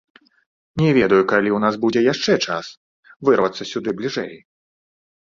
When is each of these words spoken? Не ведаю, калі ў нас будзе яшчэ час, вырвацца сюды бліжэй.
Не 0.81 0.89
ведаю, 0.97 1.23
калі 1.31 1.49
ў 1.53 1.59
нас 1.65 1.75
будзе 1.83 2.01
яшчэ 2.13 2.37
час, 2.45 2.65
вырвацца 3.29 3.63
сюды 3.73 3.89
бліжэй. 4.01 4.33